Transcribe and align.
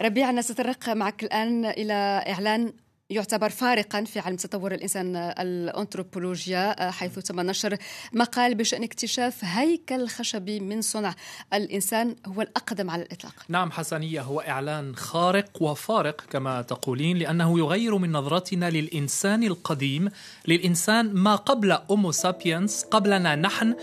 ربيع 0.00 0.30
نتطرق 0.30 0.88
معك 0.88 1.24
الآن 1.24 1.64
إلى 1.64 2.24
إعلان 2.28 2.72
يعتبر 3.10 3.48
فارقا 3.48 4.04
في 4.04 4.18
علم 4.20 4.36
تطور 4.36 4.74
الإنسان 4.74 5.16
الأنثروبولوجيا 5.16 6.90
حيث 6.90 7.18
تم 7.18 7.40
نشر 7.40 7.76
مقال 8.12 8.54
بشأن 8.54 8.82
اكتشاف 8.82 9.44
هيكل 9.44 10.08
خشبي 10.08 10.60
من 10.60 10.82
صنع 10.82 11.14
الإنسان 11.54 12.16
هو 12.26 12.42
الأقدم 12.42 12.90
على 12.90 13.02
الإطلاق. 13.02 13.34
نعم 13.48 13.70
حسنيه 13.70 14.20
هو 14.20 14.40
إعلان 14.40 14.96
خارق 14.96 15.62
وفارق 15.62 16.20
كما 16.30 16.62
تقولين 16.62 17.18
لأنه 17.18 17.58
يغير 17.58 17.98
من 17.98 18.12
نظرتنا 18.12 18.70
للإنسان 18.70 19.42
القديم 19.42 20.08
للإنسان 20.48 21.14
ما 21.14 21.36
قبل 21.36 21.72
اومو 21.72 22.12
سابينس 22.12 22.84
قبلنا 22.84 23.34
نحن 23.34 23.74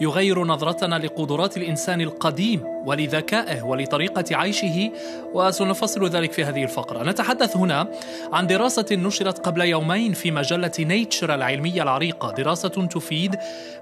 يغير 0.00 0.44
نظرتنا 0.44 0.94
لقدرات 0.98 1.56
الإنسان 1.56 2.00
القديم 2.00 2.62
ولذكائه 2.86 3.62
ولطريقة 3.62 4.36
عيشه 4.36 4.92
وسنفصل 5.34 6.08
ذلك 6.08 6.32
في 6.32 6.44
هذه 6.44 6.62
الفقرة. 6.62 7.02
نتحدث 7.10 7.56
هنا 7.56 8.00
عن 8.32 8.46
دراسة 8.46 8.73
دراسة 8.74 8.96
نشرت 8.96 9.46
قبل 9.46 9.60
يومين 9.60 10.12
في 10.12 10.30
مجلة 10.30 10.72
نيتشر 10.78 11.34
العلمية 11.34 11.82
العريقة 11.82 12.32
دراسة 12.32 12.68
تفيد 12.68 13.36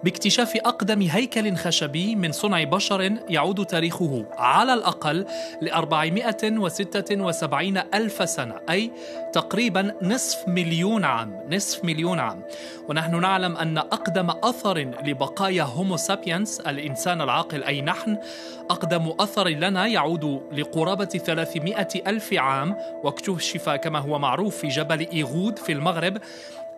باكتشاف 0.05 0.57
أقدم 0.57 1.03
هيكل 1.03 1.57
خشبي 1.57 2.17
من 2.17 2.33
صنع 2.33 2.65
بشر 2.65 3.13
يعود 3.29 3.67
تاريخه 3.67 4.25
على 4.39 4.75
الأقل 4.75 5.27
ل 5.63 5.69
476 5.69 7.79
ألف 7.95 8.29
سنة 8.29 8.55
أي 8.71 8.91
تقريبا 9.33 9.95
نصف 10.03 10.49
مليون 10.49 11.05
عام 11.05 11.41
نصف 11.51 11.85
مليون 11.85 12.19
عام. 12.19 12.43
ونحن 12.89 13.21
نعلم 13.21 13.57
أن 13.57 13.79
أقدم 13.79 14.31
أثر 14.31 14.79
لبقايا 14.79 15.63
Homo 15.63 15.97
sapiens 15.97 16.61
الإنسان 16.61 17.21
العاقل 17.21 17.65
أي 17.65 17.81
نحن 17.81 18.19
أقدم 18.71 19.13
أثر 19.21 19.49
لنا 19.49 19.87
يعود 19.87 20.43
لقرابة 20.53 21.05
300 21.05 21.89
ألف 22.07 22.33
عام 22.33 22.77
واكتشف 23.05 23.69
كما 23.69 23.99
هو 23.99 24.19
معروف 24.19 24.57
في 24.57 24.69
جبل 24.83 25.07
إيغود 25.13 25.59
في 25.59 25.73
المغرب. 25.73 26.19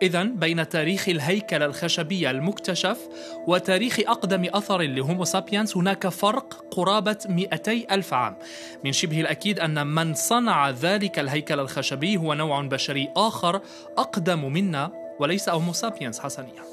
إذا 0.01 0.23
بين 0.23 0.69
تاريخ 0.69 1.09
الهيكل 1.09 1.63
الخشبي 1.63 2.29
المكتشف 2.29 3.07
وتاريخ 3.47 3.99
أقدم 3.99 4.45
أثر 4.53 4.81
ل 4.81 4.89
Homo 4.89 5.23
sapiens 5.23 5.77
هناك 5.77 6.07
فرق 6.07 6.65
قرابة 6.71 7.17
200 7.29 7.71
ألف 7.91 8.13
عام. 8.13 8.35
من 8.83 8.91
شبه 8.91 9.21
الأكيد 9.21 9.59
أن 9.59 9.87
من 9.87 10.13
صنع 10.13 10.69
ذلك 10.69 11.19
الهيكل 11.19 11.59
الخشبي 11.59 12.17
هو 12.17 12.33
نوع 12.33 12.61
بشري 12.61 13.09
آخر 13.15 13.61
أقدم 13.97 14.53
منا 14.53 14.91
وليس 15.19 15.49
Homo 15.49 15.73
sapiens 15.73 16.19
حسنية 16.19 16.63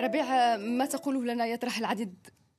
ربيع 0.00 0.56
ما 0.56 0.86
تقوله 0.86 1.24
لنا 1.34 1.46
يطرح 1.46 1.78
العديد 1.78 2.14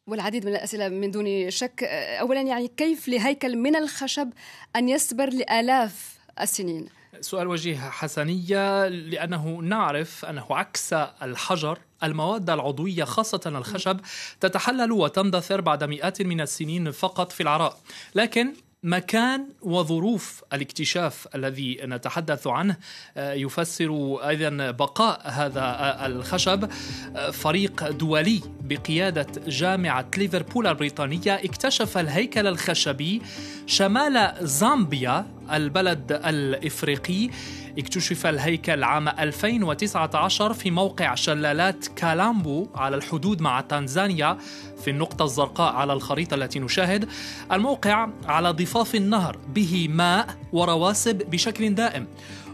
والعديد 0.08 0.46
من 0.46 0.52
الأسئلة 0.52 0.90
من 0.90 1.12
دون 1.12 1.50
شك؟ 1.50 1.84
أولا 2.20 2.42
يعني 2.42 2.68
كيف 2.68 3.08
لهيكل 3.08 3.58
من 3.58 3.76
الخشب 3.76 4.30
أن 4.76 4.90
يصبر 4.90 5.30
لآلاف 5.30 6.19
السنين. 6.42 6.90
سؤال 7.22 7.48
وجيه 7.48 7.78
حسنية 7.78 8.88
لأنه 8.88 9.60
نعرف 9.64 10.26
أنه 10.26 10.46
عكس 10.50 10.94
الحجر 10.94 11.80
المواد 12.04 12.50
العضوية 12.50 13.04
خاصة 13.04 13.42
الخشب 13.46 14.00
تتحلل 14.40 14.92
وتندثر 14.92 15.62
بعد 15.62 15.84
مئات 15.84 16.22
من 16.22 16.42
السنين 16.42 16.92
فقط 16.92 17.32
في 17.32 17.44
العراء 17.44 17.78
لكن 18.16 18.54
مكان 18.84 19.50
وظروف 19.62 20.44
الاكتشاف 20.54 21.28
الذي 21.36 21.80
نتحدث 21.84 22.48
عنه 22.48 22.78
آه، 23.18 23.34
يفسر 23.34 24.20
أيضا 24.28 24.72
بقاء 24.72 25.22
هذا 25.26 25.98
الخشب 26.06 26.70
آه، 27.16 27.30
فريق 27.30 27.90
دولي 27.90 28.42
بقيادة 28.62 29.28
جامعة 29.48 30.12
ليفربول 30.18 30.68
البريطانية 30.68 31.36
اكتشف 31.36 31.98
الهيكل 31.98 32.48
الخشبي 32.48 33.22
شمال 33.66 34.34
زامبيا 34.42 35.39
البلد 35.56 36.12
الإفريقي. 36.26 37.30
اكتشف 37.78 38.26
الهيكل 38.26 38.84
عام 38.84 39.08
2019 39.08 40.54
في 40.54 40.72
موقع 40.72 41.16
شلالات 41.16 41.88
كالامبو 41.88 42.68
على 42.76 42.96
الحدود 42.96 43.42
مع 43.42 43.62
تنزانيا 43.62 44.38
في 44.84 44.90
النقطة 44.90 45.26
الزرقاء 45.26 45.74
على 45.74 45.94
الخريطة 45.94 46.36
التي 46.36 46.60
نشاهد. 46.60 47.10
الموقع 47.52 48.10
على 48.26 48.50
ضفاف 48.52 48.96
النهر 48.96 49.38
به 49.48 49.88
ماء 49.92 50.28
ورواسب 50.54 51.18
بشكل 51.18 51.76
دائم. 51.76 52.08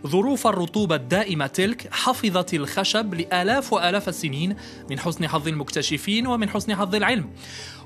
ظروف 0.05 0.47
الرطوبة 0.47 0.95
الدائمة 0.95 1.47
تلك 1.47 1.93
حفظت 1.93 2.53
الخشب 2.53 3.13
لآلاف 3.13 3.73
وآلاف 3.73 4.09
السنين 4.09 4.55
من 4.89 4.99
حسن 4.99 5.27
حظ 5.27 5.47
المكتشفين 5.47 6.27
ومن 6.27 6.49
حسن 6.49 6.75
حظ 6.75 6.95
العلم. 6.95 7.29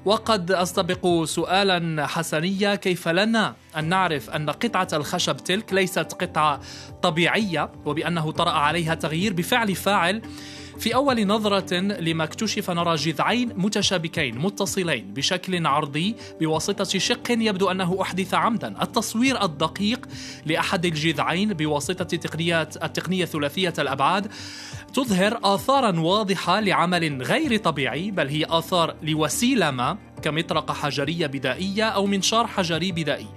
وقد 0.05 0.51
أستبق 0.51 1.23
سؤالا 1.23 2.07
حسنية 2.07 2.75
كيف 2.75 3.07
لنا 3.07 3.55
أن 3.77 3.85
نعرف 3.85 4.29
أن 4.29 4.49
قطعة 4.49 4.87
الخشب 4.93 5.37
تلك 5.37 5.73
ليست 5.73 6.13
قطعة 6.13 6.59
طبيعية 7.03 7.71
وبأنه 7.85 8.31
طرأ 8.31 8.51
عليها 8.51 8.95
تغيير 8.95 9.33
بفعل 9.33 9.75
فاعل 9.75 10.21
في 10.79 10.95
أول 10.95 11.27
نظرة 11.27 11.75
لما 11.79 12.23
اكتشف 12.23 12.71
نرى 12.71 12.95
جذعين 12.95 13.53
متشابكين 13.57 14.37
متصلين 14.37 15.13
بشكل 15.13 15.67
عرضي 15.67 16.15
بواسطة 16.41 16.99
شق 16.99 17.31
يبدو 17.31 17.71
أنه 17.71 17.97
أحدث 18.01 18.33
عمدا. 18.33 18.81
التصوير 18.81 19.43
الدقيق 19.43 20.07
لأحد 20.45 20.85
الجذعين 20.85 21.53
بواسطة 21.53 22.17
تقنيات 22.17 22.83
التقنية 22.83 23.25
ثلاثية 23.25 23.73
الأبعاد 23.79 24.31
تظهر 24.93 25.39
آثارا 25.43 25.99
واضحة 25.99 26.59
لعمل 26.59 27.23
غير 27.23 27.57
طبيعي 27.57 28.11
بل 28.11 28.27
هي 28.27 28.45
آثار 28.49 28.95
لوسيلة 29.03 29.71
ما 29.71 29.97
كمطرقة 30.21 30.73
حجرية 30.73 31.27
بدائية 31.27 31.83
أو 31.83 32.05
منشار 32.05 32.47
حجري 32.47 32.91
بدائي. 32.91 33.27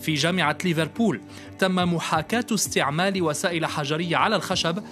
في 0.00 0.14
جامعة 0.14 0.58
ليفربول 0.64 1.20
تم 1.58 1.74
محاكاة 1.74 2.46
استعمال 2.54 3.22
وسائل 3.22 3.66
حجرية 3.66 4.16
على 4.16 4.36
الخشب 4.36 4.82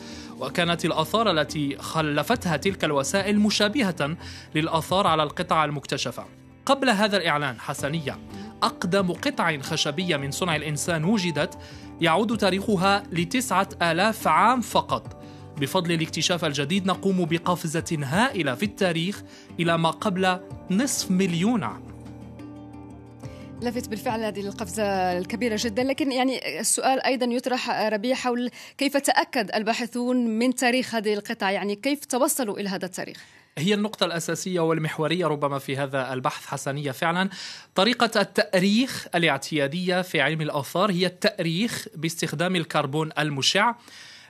وكانت 0.41 0.84
الآثار 0.84 1.31
التي 1.31 1.77
خلفتها 1.78 2.56
تلك 2.56 2.84
الوسائل 2.84 3.41
مشابهة 3.41 4.17
للآثار 4.55 5.06
على 5.06 5.22
القطع 5.22 5.65
المكتشفة. 5.65 6.25
قبل 6.67 6.91
هذا 6.91 7.17
الإعلان 7.17 7.61
حسنية 7.61 8.19
أقدم 8.62 9.12
قطع 9.12 9.59
خشبية 9.61 10.17
من 10.17 10.31
صنع 10.31 10.56
الإنسان 10.56 11.05
وجدت 11.05 11.59
يعود 12.00 12.37
تاريخها 12.37 13.03
لتسعة 13.12 13.69
آلاف 13.83 14.28
عام 14.28 14.61
فقط. 14.61 15.23
بفضل 15.59 15.93
الاكتشاف 15.93 16.44
الجديد 16.44 16.87
نقوم 16.87 17.25
بقفزة 17.25 17.99
هائلة 18.03 18.55
في 18.55 18.65
التاريخ 18.65 19.23
إلى 19.61 19.78
ما 19.78 19.91
قبل 19.91 20.41
نصف 20.71 21.11
مليون 21.11 21.62
عام. 21.62 21.94
لفت 23.64 23.88
بالفعل 23.88 24.22
هذه 24.22 24.41
القفزة 24.41 25.19
الكبيرة 25.19 25.56
جدا. 25.60 25.84
لكن 25.84 26.12
يعني 26.12 26.60
السؤال 26.60 27.02
أيضا 27.02 27.26
يطرح 27.26 27.70
ربيع 27.70 28.14
حول 28.14 28.50
كيف 28.78 28.97
تأكد 28.97 29.50
الباحثون 29.54 30.16
من 30.38 30.54
تاريخ 30.54 30.94
هذه 30.94 31.14
القطع 31.14 31.50
يعني 31.50 31.76
كيف 31.76 32.04
توصلوا 32.04 32.58
إلى 32.58 32.69
هذا 32.69 32.86
التاريخ؟ 32.86 33.25
هي 33.58 33.75
النقطة 33.75 34.06
الأساسية 34.06 34.60
والمحورية 34.60 35.26
ربما 35.26 35.58
في 35.58 35.76
هذا 35.76 36.12
البحث 36.12 36.47
حسنية 36.47 36.91
فعلا. 36.91 37.28
طريقة 37.75 38.20
التأريخ 38.20 39.06
الاعتيادية 39.14 40.02
في 40.02 40.20
علم 40.20 40.41
الآثار 40.41 40.91
هي 40.91 41.06
التأريخ 41.06 41.86
باستخدام 41.94 42.56
الكربون 42.56 43.10
المشع. 43.19 43.75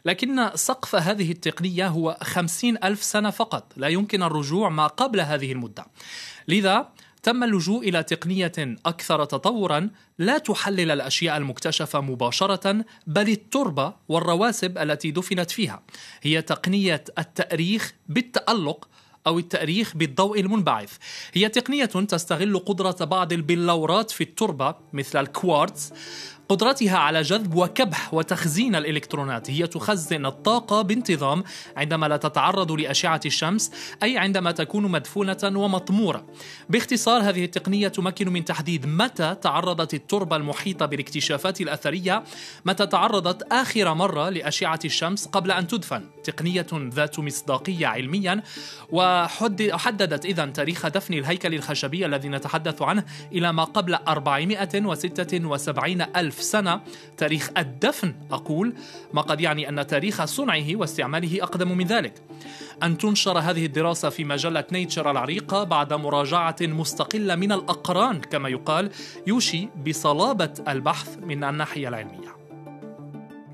لكن 0.05 0.51
سقف 0.55 0.95
هذه 0.95 1.31
التقنية 1.31 1.89
هو 1.89 2.17
خمسين 2.23 2.85
ألف 2.85 3.03
سنة 3.03 3.31
فقط. 3.31 3.73
لا 3.77 3.89
يمكن 3.89 4.23
الرجوع 4.23 4.69
ما 4.69 4.87
قبل 4.87 5.21
هذه 5.21 5.53
المدة. 5.53 5.87
لذا 6.49 6.89
تم 7.25 7.45
اللجوء 7.45 7.89
إلى 7.89 8.03
تقنية 8.03 8.53
أكثر 8.87 9.25
تطورا 9.25 9.91
لا 10.19 10.39
تحلل 10.39 10.91
الأشياء 10.91 11.37
المكتشفة 11.37 12.01
مباشرة 12.01 12.85
بل 13.07 13.29
التربة 13.29 13.95
والرواسب 14.09 14.79
التي 14.79 15.11
دفنت 15.11 15.51
فيها. 15.51 15.83
هي 16.23 16.43
تقنية 16.43 17.05
التأريخ 17.19 17.95
بالتألق 18.09 18.89
أو 19.27 19.39
التأريخ 19.39 19.97
بالضوء 19.97 20.41
المنبعث. 20.41 20.97
هي 21.33 21.49
تقنية 21.49 21.85
تستغل 21.85 22.59
قدرة 22.59 23.05
بعض 23.05 23.33
البلورات 23.33 24.11
في 24.11 24.21
التربة 24.21 24.75
مثل 24.93 25.21
الكوارتز 25.21 25.93
قدرتها 26.49 26.99
على 26.99 27.23
جذب 27.23 27.55
وكبح 27.55 28.15
وتخزين 28.15 28.77
الإلكترونات. 28.77 29.51
هي 29.51 29.67
تخزن 29.67 30.27
الطاقة 30.27 30.83
بانتظام 30.83 31.45
عندما 31.77 32.07
لا 32.07 32.17
تتعرض 32.17 32.73
لأشعة 32.73 33.21
الشمس 33.27 33.73
أي 34.03 34.19
عندما 34.19 34.51
تكون 34.51 34.91
مدفونة 34.91 35.39
ومطمورة. 35.45 36.27
باختصار 36.69 37.23
هذه 37.23 37.45
التقنية 37.45 37.89
تمكن 37.89 38.29
من 38.29 38.45
تحديد 38.45 38.87
متى 38.87 39.37
تعرضت 39.43 39.95
التربة 39.95 40.37
المحيطة 40.37 40.87
بالاكتشافات 40.87 41.61
الأثرية 41.61 42.25
متى 42.65 42.87
تعرضت 42.87 43.53
آخر 43.53 43.95
مرة 43.95 44.29
لأشعة 44.29 44.81
الشمس 44.85 45.27
قبل 45.27 45.51
أن 45.51 45.67
تدفن. 45.67 46.05
تقنية 46.25 46.67
ذات 46.73 47.19
مصداقية 47.19 47.87
علميا 47.87 48.43
وحددت 48.93 50.25
اذا 50.25 50.47
تاريخ 50.47 50.87
دفن 50.87 51.15
الهيكل 51.15 51.55
الخشبي 51.55 52.07
الذي 52.07 52.29
نتحدث 52.29 52.83
عنه 52.83 53.05
إلى 53.33 53.53
ما 53.53 53.65
قبل 53.65 53.95
476 53.95 56.03
ألف 56.17 56.34
ألف 56.35 56.43
سنة. 56.43 56.81
تاريخ 57.17 57.51
الدفن 57.59 58.15
أقول 58.31 58.75
ما 59.13 59.23
قد 59.23 59.41
يعني 59.41 59.69
أن 59.69 59.87
تاريخ 59.87 60.25
صنعه 60.25 60.77
واستعماله 60.77 61.43
أقدم 61.43 61.79
من 61.79 61.87
ذلك. 61.87 62.23
أن 62.83 62.99
تنشر 62.99 63.39
هذه 63.39 63.67
الدراسة 63.67 64.09
في 64.09 64.25
مجلة 64.25 64.65
نيتشر 64.73 65.11
العريقة 65.11 65.65
بعد 65.65 65.93
مراجعة 65.93 66.57
مستقلة 66.61 67.35
من 67.35 67.53
الأقران 67.53 68.21
كما 68.21 68.49
يقال 68.49 68.91
يوشي 69.27 69.69
بصلابة 69.87 70.55
البحث 70.69 71.19
من 71.19 71.45
الناحية 71.45 71.89
العلمية. 71.89 72.35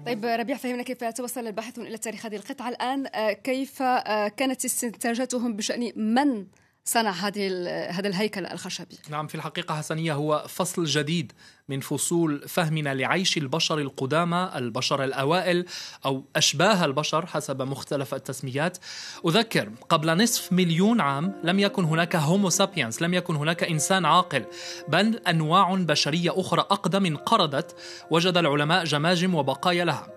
طيب 0.06 0.25
ربيع 0.25 0.56
فهمنا 0.56 0.83
كيف 0.83 1.05
توصل 1.05 1.47
الباحثون 1.47 1.87
إلى 1.87 1.99
تاريخ 1.99 2.26
هذه 2.26 2.37
القطعة 2.37 2.69
الآن. 2.69 3.06
آه، 3.15 3.33
كيف 3.33 3.83
آه، 3.83 4.29
كانت 4.29 4.65
استنتاجاتهم 4.65 5.56
بشأن 5.56 5.93
من 5.97 6.47
صنع 6.85 7.11
هذه 7.11 7.69
هذا 7.91 8.09
الهيكل 8.09 8.47
الخشبي. 8.47 8.99
نعم 9.11 9.27
في 9.27 9.35
الحقيقة 9.35 9.75
حسنية 9.75 10.15
هو 10.15 10.44
فصل 10.49 10.85
جديد 10.85 11.32
من 11.69 11.81
فصول 11.81 12.49
فهمنا 12.49 12.94
لعيش 12.94 13.37
البشر 13.37 13.79
القدامى 13.79 14.50
البشر 14.56 15.05
الأوائل 15.05 15.67
أو 16.05 16.25
أشباه 16.37 16.85
البشر 16.85 17.27
حسب 17.27 17.62
مختلف 17.62 18.15
التسميات. 18.15 18.79
أذكر 19.27 19.71
قبل 19.88 20.23
نصف 20.23 20.53
مليون 20.53 21.00
عام 21.00 21.41
لم 21.44 21.59
يكن 21.59 21.85
هناك 21.85 22.17
هومو 22.17 22.50
سابينس 22.50 23.03
لم 23.03 23.15
يكن 23.15 23.37
هناك 23.37 23.65
إنسان 23.65 24.05
عاقل 24.05 24.44
بل 24.88 25.21
أنواع 25.29 25.75
بشرية 25.75 26.41
أخرى 26.41 26.61
أقدم 26.61 27.06
انقرضت 27.06 27.76
وجد 28.11 28.37
العلماء 28.37 28.85
جماجم 28.85 29.35
وبقايا 29.35 29.85
لها. 29.85 30.09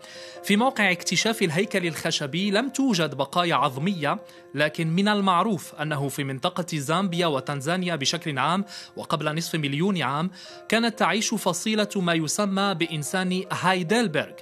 في 0.43 0.55
موقع 0.57 0.91
اكتشاف 0.91 1.41
الهيكل 1.41 1.87
الخشبي 1.87 2.51
لم 2.51 2.69
توجد 2.69 3.15
بقايا 3.15 3.55
عظمية 3.55 4.19
لكن 4.55 4.87
من 4.87 5.07
المعروف 5.07 5.75
أنه 5.75 6.09
في 6.09 6.23
منطقة 6.23 6.62
زامبيا 6.73 7.27
وتنزانيا 7.27 7.95
بشكل 7.95 8.39
عام 8.39 8.65
وقبل 8.95 9.35
نصف 9.35 9.55
مليون 9.55 10.01
عام 10.01 10.31
كانت 10.69 10.99
تعيش 10.99 11.33
فصيلة 11.33 11.89
ما 11.95 12.13
يسمى 12.13 12.75
بإنسان 12.79 13.43
هايدلبرغ. 13.51 14.33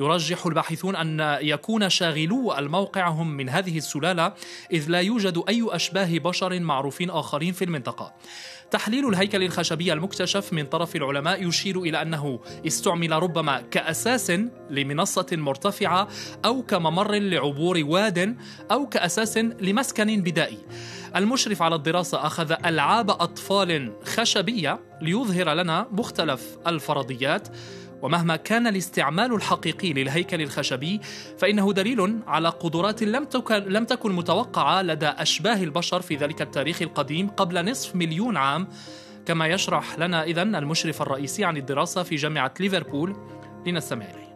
يرجح 0.00 0.46
الباحثون 0.46 0.96
أن 0.96 1.38
يكون 1.42 1.88
شاغلو 1.88 2.58
الموقع 2.58 3.08
هم 3.08 3.30
من 3.30 3.48
هذه 3.48 3.78
السلالة 3.78 4.32
إذ 4.72 4.84
لا 4.88 5.00
يوجد 5.00 5.42
أي 5.48 5.66
أشباه 5.68 6.18
بشر 6.18 6.60
معروفين 6.60 7.10
آخرين 7.10 7.52
في 7.52 7.64
المنطقة. 7.64 8.14
تحليل 8.70 9.08
الهيكل 9.08 9.42
الخشبي 9.42 9.92
المكتشف 9.92 10.52
من 10.52 10.66
طرف 10.66 10.96
العلماء 10.96 11.48
يشير 11.48 11.80
إلى 11.80 12.02
أنه 12.02 12.40
استعمل 12.66 13.12
ربما 13.12 13.60
كأساس 13.60 14.32
لمنصة 14.70 15.26
مرتفعة 15.32 16.08
أو 16.44 16.62
كممر 16.62 17.14
لعبور 17.14 17.80
واد 17.84 18.36
أو 18.70 18.86
كأساس 18.86 19.38
لمسكن 19.38 20.22
بدائي. 20.22 20.58
المشرف 21.16 21.62
على 21.62 21.74
الدراسة 21.74 22.26
أخذ 22.26 22.54
ألعاب 22.64 23.10
أطفال 23.10 23.92
خشبية 24.04 24.80
ليظهر 25.02 25.54
لنا 25.54 25.86
مختلف 25.92 26.58
الفرضيات. 26.66 27.48
ومهما 28.02 28.36
كان 28.36 28.66
الاستعمال 28.66 29.34
الحقيقي 29.34 29.92
للهيكل 29.92 30.42
الخشبي 30.42 31.00
فإنه 31.38 31.72
دليل 31.72 32.18
على 32.26 32.48
قدرات 32.48 33.02
لم 33.02 33.24
تكن, 33.24 33.54
لم 33.54 33.84
تكن 33.84 34.12
متوقعة 34.12 34.82
لدى 34.82 35.06
أشباه 35.06 35.62
البشر 35.62 36.02
في 36.02 36.16
ذلك 36.16 36.42
التاريخ 36.42 36.82
القديم 36.82 37.28
قبل 37.28 37.70
نصف 37.70 37.96
مليون 37.96 38.36
عام. 38.36 38.68
كما 39.26 39.46
يشرح 39.46 39.98
لنا 39.98 40.24
إذن 40.24 40.54
المشرف 40.54 41.02
الرئيسي 41.02 41.44
عن 41.44 41.56
الدراسة 41.56 42.02
في 42.02 42.16
جامعة 42.16 42.54
ليفربول 42.60 43.16
لنستمع 43.66 44.04
إليه. 44.04 44.27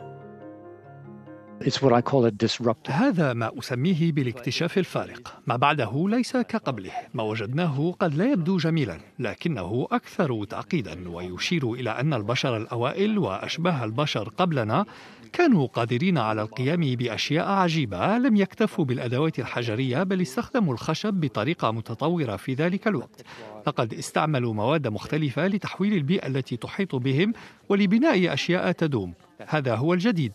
هذا 2.91 3.33
ما 3.33 3.59
أسميه 3.59 4.13
بالاكتشاف 4.13 4.79
الفارق. 4.79 5.41
ما 5.47 5.57
بعده 5.57 6.09
ليس 6.09 6.37
كقبله. 6.37 6.93
ما 7.15 7.23
وجدناه 7.23 7.95
قد 8.01 8.15
لا 8.15 8.33
يبدو 8.33 8.57
جميلا 8.57 9.01
لكنه 9.19 9.89
أكثر 9.93 10.45
تعقيدا 10.45 11.09
ويشير 11.09 11.73
إلى 11.73 11.91
أن 11.91 12.15
البشر 12.15 12.57
الأوائل 12.57 13.19
وأشباه 13.19 13.85
البشر 13.85 14.29
قبلنا 14.29 14.85
كانوا 15.33 15.67
قادرين 15.67 16.19
على 16.19 16.43
القيام 16.43 16.81
بأشياء 16.81 17.49
عجيبة 17.49 18.19
لم 18.19 18.37
يكتفوا 18.37 18.85
بالأدوات 18.85 19.39
الحجرية 19.39 20.03
بل 20.03 20.23
استخدموا 20.23 20.75
الخشب 20.75 21.15
بطريقة 21.15 21.71
متطورة 21.71 22.37
في 22.37 22.55
ذلك 22.55 22.89
الوقت. 22.89 23.25
لقد 23.67 23.95
استعملوا 23.95 24.55
مواد 24.55 24.89
مختلفة 24.89 25.47
لتحويل 25.47 25.93
البيئة 25.93 26.27
التي 26.27 26.57
تحيط 26.57 26.95
بهم 26.95 27.33
ولبناء 27.69 28.35
أشياء 28.35 28.73
تدوم. 28.73 29.15
هذا 29.47 29.75
هو 29.75 29.95
الجديد. 29.95 30.33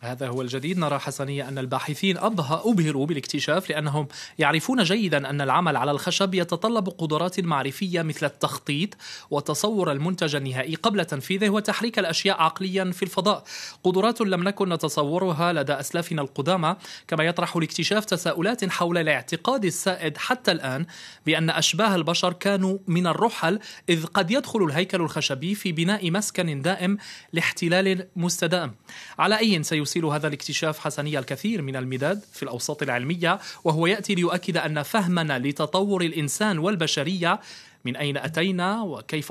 هذا 0.00 0.28
هو 0.28 0.42
الجديد. 0.42 0.78
نرى 0.78 0.98
حسنية 0.98 1.48
أن 1.48 1.58
الباحثين 1.58 2.18
أبهروا 2.18 3.06
بالاكتشاف 3.06 3.70
لأنهم 3.70 4.08
يعرفون 4.38 4.82
جيدا 4.82 5.30
أن 5.30 5.40
العمل 5.40 5.76
على 5.76 5.90
الخشب 5.90 6.34
يتطلب 6.34 6.88
قدرات 6.88 7.40
معرفية 7.40 8.02
مثل 8.02 8.26
التخطيط 8.26 8.96
وتصور 9.30 9.92
المنتج 9.92 10.36
النهائي 10.36 10.74
قبل 10.74 11.04
تنفيذه 11.04 11.50
وتحريك 11.50 11.98
الأشياء 11.98 12.42
عقليا 12.42 12.90
في 12.92 13.02
الفضاء. 13.02 13.44
قدرات 13.84 14.20
لم 14.20 14.44
نكن 14.44 14.68
نتصورها 14.68 15.52
لدى 15.52 15.72
أسلافنا 15.72 16.22
القدامى 16.22 16.76
كما 17.08 17.24
يطرح 17.24 17.56
الاكتشاف 17.56 18.04
تساؤلات 18.04 18.64
حول 18.70 18.98
الاعتقاد 18.98 19.64
السائد 19.64 20.16
حتى 20.16 20.52
الآن 20.52 20.86
بأن 21.26 21.50
أشباه 21.50 21.94
البشر 21.94 22.32
كانوا 22.32 22.78
من 22.86 23.06
الرحل 23.06 23.58
إذ 23.88 24.04
قد 24.06 24.30
يدخل 24.30 24.64
الهيكل 24.64 25.00
الخشبي 25.00 25.54
في 25.54 25.72
بناء 25.72 26.10
مسكن 26.10 26.62
دائم 26.62 26.98
لاحتلال 27.32 28.06
مستدام. 28.16 28.74
على 29.18 29.38
أي 29.38 29.62
سيساعد 29.62 29.87
يرسل 29.88 30.04
هذا 30.04 30.28
الاكتشاف 30.28 30.78
حسنية 30.78 31.18
الكثير 31.18 31.62
من 31.62 31.76
المداد 31.76 32.20
في 32.32 32.42
الأوساط 32.42 32.82
العلمية 32.82 33.38
وهو 33.64 33.86
يأتي 33.86 34.14
ليؤكد 34.14 34.56
أن 34.56 34.82
فهمنا 34.82 35.38
لتطور 35.38 36.02
الإنسان 36.02 36.58
والبشرية 36.58 37.40
من 37.84 37.96
أين 37.96 38.16
أتينا 38.16 38.82
وكيف 38.82 39.30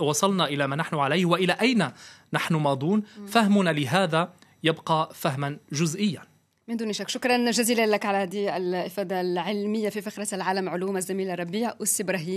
وصلنا 0.00 0.44
إلى 0.44 0.66
ما 0.66 0.76
نحن 0.76 0.96
عليه 0.96 1.24
وإلى 1.24 1.52
أين 1.52 1.88
نحن 2.32 2.54
ماضون. 2.54 3.02
فهمنا 3.26 3.70
لهذا 3.70 4.32
يبقى 4.64 5.10
فهما 5.14 5.56
جزئيا. 5.72 6.22
من 6.68 6.76
دون 6.76 6.92
شك. 6.92 7.08
شكرا 7.08 7.50
جزيلا 7.50 7.86
لك 7.86 8.06
على 8.06 8.18
هذه 8.18 8.56
الإفادة 8.56 9.20
العلمية 9.20 9.88
في 9.88 10.00
فقرة 10.00 10.28
العالم 10.32 10.68
علوم 10.68 10.96
الزميل 10.96 11.38
ربيع 11.38 11.74
أس 11.82 12.00
إبراهيم. 12.00 12.30